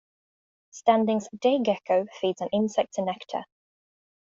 Standing's 0.71 1.29
day 1.39 1.59
gecko 1.61 2.07
feeds 2.19 2.41
on 2.41 2.49
insects 2.51 2.97
and 2.97 3.05
nectar. 3.05 3.43